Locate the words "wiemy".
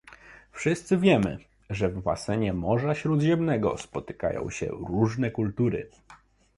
0.97-1.37